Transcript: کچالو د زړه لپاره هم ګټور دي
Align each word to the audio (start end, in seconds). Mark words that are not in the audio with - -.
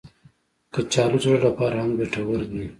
کچالو 0.73 1.17
د 1.19 1.23
زړه 1.23 1.37
لپاره 1.47 1.75
هم 1.83 1.91
ګټور 1.99 2.41
دي 2.51 2.65